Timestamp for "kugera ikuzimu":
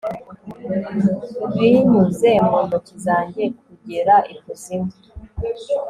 3.65-4.91